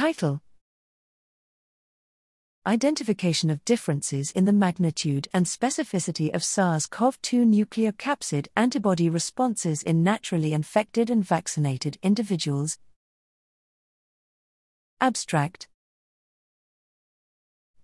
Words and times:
Title. 0.00 0.40
Identification 2.66 3.50
of 3.50 3.62
differences 3.66 4.30
in 4.30 4.46
the 4.46 4.52
magnitude 4.66 5.28
and 5.34 5.44
specificity 5.44 6.34
of 6.34 6.42
SARS 6.42 6.86
CoV 6.86 7.20
2 7.20 7.44
nucleocapsid 7.44 8.46
antibody 8.56 9.10
responses 9.10 9.82
in 9.82 10.02
naturally 10.02 10.54
infected 10.54 11.10
and 11.10 11.22
vaccinated 11.22 11.98
individuals. 12.02 12.78
Abstract. 15.02 15.68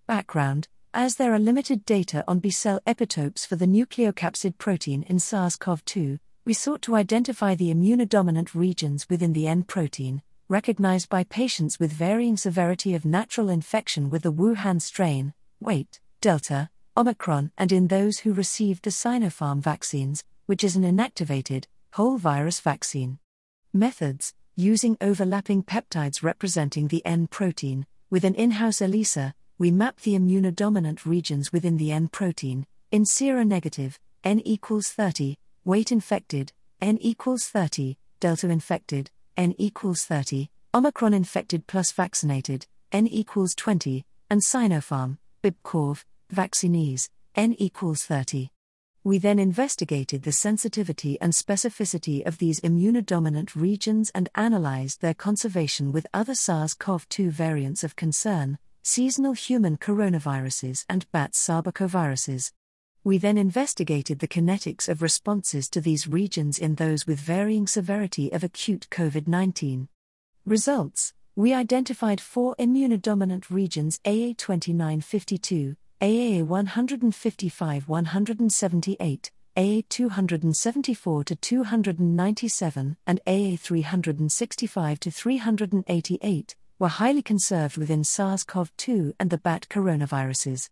Background. 0.06 0.68
As 0.94 1.16
there 1.16 1.34
are 1.34 1.38
limited 1.38 1.84
data 1.84 2.24
on 2.26 2.38
B 2.38 2.48
cell 2.48 2.80
epitopes 2.86 3.46
for 3.46 3.56
the 3.56 3.66
nucleocapsid 3.66 4.56
protein 4.56 5.02
in 5.02 5.18
SARS 5.18 5.56
CoV 5.56 5.84
2, 5.84 6.18
we 6.46 6.54
sought 6.54 6.80
to 6.80 6.96
identify 6.96 7.54
the 7.54 7.74
immunodominant 7.74 8.54
regions 8.54 9.06
within 9.10 9.34
the 9.34 9.46
N 9.46 9.64
protein, 9.64 10.22
recognized 10.48 11.08
by 11.08 11.24
patients 11.24 11.80
with 11.80 11.92
varying 11.92 12.36
severity 12.36 12.94
of 12.94 13.04
natural 13.04 13.48
infection 13.48 14.10
with 14.10 14.22
the 14.22 14.32
Wuhan 14.32 14.80
strain, 14.80 15.34
weight, 15.60 16.00
Delta, 16.20 16.70
Omicron, 16.96 17.50
and 17.58 17.72
in 17.72 17.88
those 17.88 18.20
who 18.20 18.32
received 18.32 18.84
the 18.84 18.90
Sinopharm 18.90 19.60
vaccines, 19.60 20.22
which 20.46 20.62
is 20.62 20.76
an 20.76 20.84
inactivated, 20.84 21.64
whole 21.94 22.16
virus 22.16 22.60
vaccine. 22.60 23.18
Methods 23.72 24.34
Using 24.58 24.96
overlapping 25.02 25.64
peptides 25.64 26.22
representing 26.22 26.88
the 26.88 27.04
N 27.04 27.26
protein, 27.26 27.84
with 28.08 28.24
an 28.24 28.34
in 28.34 28.52
house 28.52 28.80
ELISA, 28.80 29.34
we 29.58 29.70
map 29.70 30.00
the 30.00 30.14
immunodominant 30.14 31.04
regions 31.04 31.52
within 31.52 31.76
the 31.76 31.92
N 31.92 32.08
protein, 32.08 32.66
in 32.90 33.04
seronegative, 33.04 33.98
N 34.24 34.40
equals 34.46 34.88
30, 34.88 35.36
weight 35.66 35.92
infected, 35.92 36.52
N 36.80 36.96
equals 37.02 37.44
30, 37.48 37.98
delta 38.18 38.48
infected, 38.48 39.10
N 39.36 39.54
equals 39.58 40.04
30, 40.04 40.48
Omicron 40.72 41.12
infected 41.12 41.66
plus 41.66 41.92
vaccinated, 41.92 42.66
N 42.90 43.06
equals 43.06 43.54
20, 43.54 44.02
and 44.30 44.40
Sinopharm, 44.40 45.18
Bibcorv, 45.42 46.04
vaccinees, 46.32 47.10
N 47.34 47.54
equals 47.58 48.04
30. 48.04 48.50
We 49.04 49.18
then 49.18 49.38
investigated 49.38 50.22
the 50.22 50.32
sensitivity 50.32 51.20
and 51.20 51.34
specificity 51.34 52.26
of 52.26 52.38
these 52.38 52.60
immunodominant 52.60 53.54
regions 53.54 54.10
and 54.14 54.30
analyzed 54.34 55.02
their 55.02 55.14
conservation 55.14 55.92
with 55.92 56.06
other 56.14 56.34
SARS 56.34 56.72
CoV 56.72 57.06
2 57.10 57.30
variants 57.30 57.84
of 57.84 57.94
concern, 57.94 58.58
seasonal 58.82 59.34
human 59.34 59.76
coronaviruses 59.76 60.86
and 60.88 61.10
bat 61.12 61.32
sarbecoviruses. 61.32 62.52
We 63.06 63.18
then 63.18 63.38
investigated 63.38 64.18
the 64.18 64.26
kinetics 64.26 64.88
of 64.88 65.00
responses 65.00 65.68
to 65.68 65.80
these 65.80 66.08
regions 66.08 66.58
in 66.58 66.74
those 66.74 67.06
with 67.06 67.20
varying 67.20 67.68
severity 67.68 68.32
of 68.32 68.42
acute 68.42 68.88
COVID 68.90 69.28
19. 69.28 69.86
Results 70.44 71.14
We 71.36 71.54
identified 71.54 72.20
four 72.20 72.56
immunodominant 72.58 73.48
regions 73.48 74.00
AA 74.04 74.34
2952, 74.36 75.76
AA 76.02 76.42
155 76.42 77.88
178, 77.88 79.30
AA 79.56 79.82
274 79.88 81.24
to 81.24 81.36
297, 81.36 82.96
and 83.06 83.20
AA 83.24 83.56
365 83.56 84.98
to 84.98 85.10
388 85.12 86.56
were 86.80 86.88
highly 86.88 87.22
conserved 87.22 87.76
within 87.76 88.02
SARS 88.02 88.42
CoV 88.42 88.76
2 88.76 89.14
and 89.20 89.30
the 89.30 89.38
bat 89.38 89.68
coronaviruses. 89.70 90.70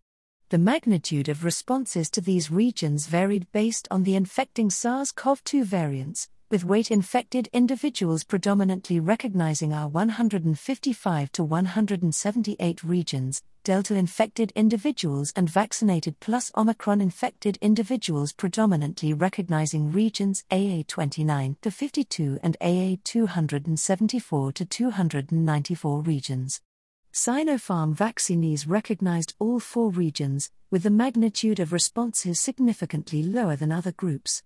The 0.50 0.58
magnitude 0.58 1.30
of 1.30 1.42
responses 1.42 2.10
to 2.10 2.20
these 2.20 2.50
regions 2.50 3.06
varied 3.06 3.50
based 3.50 3.88
on 3.90 4.02
the 4.02 4.14
infecting 4.14 4.68
SARS 4.68 5.10
CoV 5.10 5.42
2 5.42 5.64
variants, 5.64 6.28
with 6.50 6.66
weight 6.66 6.90
infected 6.90 7.48
individuals 7.54 8.24
predominantly 8.24 9.00
recognizing 9.00 9.72
our 9.72 9.88
155 9.88 11.32
to 11.32 11.42
178 11.42 12.84
regions, 12.84 13.42
Delta 13.64 13.94
infected 13.94 14.52
individuals 14.54 15.32
and 15.34 15.48
vaccinated 15.48 16.20
plus 16.20 16.52
Omicron 16.54 17.00
infected 17.00 17.56
individuals 17.62 18.34
predominantly 18.34 19.14
recognizing 19.14 19.90
regions 19.90 20.44
AA 20.50 20.82
29 20.86 21.56
to 21.62 21.70
52 21.70 22.38
and 22.42 22.58
AA 22.60 22.96
274 23.02 24.52
to 24.52 24.64
294 24.66 26.02
regions. 26.02 26.60
Sinopharm 27.14 27.94
vaccinees 27.94 28.66
recognized 28.66 29.34
all 29.38 29.60
four 29.60 29.88
regions, 29.90 30.50
with 30.72 30.82
the 30.82 30.90
magnitude 30.90 31.60
of 31.60 31.72
responses 31.72 32.40
significantly 32.40 33.22
lower 33.22 33.54
than 33.54 33.70
other 33.70 33.92
groups. 33.92 34.42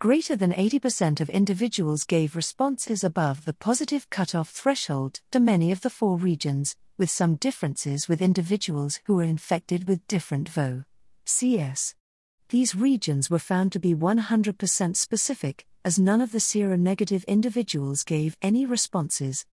Greater 0.00 0.34
than 0.34 0.52
80% 0.52 1.20
of 1.20 1.30
individuals 1.30 2.02
gave 2.02 2.34
responses 2.34 3.04
above 3.04 3.44
the 3.44 3.52
positive 3.52 4.10
cutoff 4.10 4.50
threshold 4.50 5.20
to 5.30 5.38
many 5.38 5.70
of 5.70 5.82
the 5.82 5.90
four 5.90 6.18
regions, 6.18 6.74
with 6.96 7.08
some 7.08 7.36
differences 7.36 8.08
with 8.08 8.20
individuals 8.20 8.98
who 9.04 9.14
were 9.14 9.22
infected 9.22 9.86
with 9.86 10.04
different 10.08 10.48
VO. 10.48 10.82
CS. 11.24 11.94
These 12.48 12.74
regions 12.74 13.30
were 13.30 13.38
found 13.38 13.70
to 13.70 13.78
be 13.78 13.94
100% 13.94 14.96
specific, 14.96 15.66
as 15.84 16.00
none 16.00 16.20
of 16.20 16.32
the 16.32 16.38
seronegative 16.38 17.24
individuals 17.28 18.02
gave 18.02 18.36
any 18.42 18.66
responses. 18.66 19.46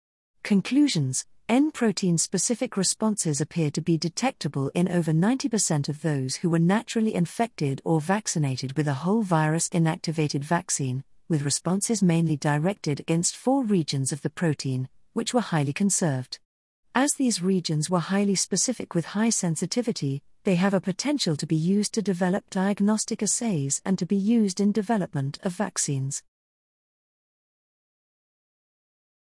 Conclusions 0.44 1.24
N 1.48 1.70
protein 1.70 2.16
specific 2.18 2.76
responses 2.76 3.40
appear 3.40 3.70
to 3.72 3.80
be 3.80 3.98
detectable 3.98 4.70
in 4.74 4.88
over 4.88 5.12
90% 5.12 5.88
of 5.88 6.02
those 6.02 6.36
who 6.36 6.48
were 6.48 6.58
naturally 6.58 7.14
infected 7.14 7.82
or 7.84 8.00
vaccinated 8.00 8.76
with 8.76 8.88
a 8.88 8.94
whole 8.94 9.22
virus 9.22 9.68
inactivated 9.68 10.44
vaccine, 10.44 11.04
with 11.28 11.42
responses 11.42 12.02
mainly 12.02 12.36
directed 12.36 13.00
against 13.00 13.36
four 13.36 13.64
regions 13.64 14.12
of 14.12 14.22
the 14.22 14.30
protein, 14.30 14.88
which 15.12 15.34
were 15.34 15.40
highly 15.40 15.72
conserved. 15.72 16.38
As 16.94 17.14
these 17.14 17.42
regions 17.42 17.90
were 17.90 18.00
highly 18.00 18.34
specific 18.34 18.94
with 18.94 19.06
high 19.06 19.30
sensitivity, 19.30 20.22
they 20.44 20.56
have 20.56 20.74
a 20.74 20.80
potential 20.80 21.36
to 21.36 21.46
be 21.46 21.56
used 21.56 21.94
to 21.94 22.02
develop 22.02 22.50
diagnostic 22.50 23.22
assays 23.22 23.80
and 23.84 23.98
to 23.98 24.06
be 24.06 24.16
used 24.16 24.60
in 24.60 24.72
development 24.72 25.38
of 25.42 25.52
vaccines. 25.52 26.22